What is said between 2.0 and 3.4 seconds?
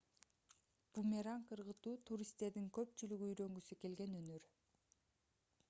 туристтердин көпчүлүгү